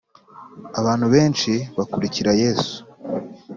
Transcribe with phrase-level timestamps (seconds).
[0.79, 2.75] abantu benshi bakurikira Yesu